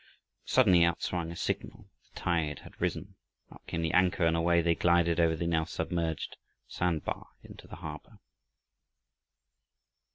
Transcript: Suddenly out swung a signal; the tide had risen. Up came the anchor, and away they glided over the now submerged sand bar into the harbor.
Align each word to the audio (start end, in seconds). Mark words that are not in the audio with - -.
Suddenly 0.45 0.83
out 0.83 1.03
swung 1.03 1.29
a 1.31 1.35
signal; 1.35 1.87
the 2.11 2.19
tide 2.19 2.61
had 2.63 2.81
risen. 2.81 3.17
Up 3.51 3.61
came 3.67 3.83
the 3.83 3.91
anchor, 3.93 4.25
and 4.25 4.35
away 4.35 4.63
they 4.63 4.73
glided 4.73 5.19
over 5.19 5.35
the 5.35 5.45
now 5.45 5.63
submerged 5.63 6.37
sand 6.67 7.05
bar 7.05 7.27
into 7.43 7.67
the 7.67 7.75
harbor. 7.75 8.17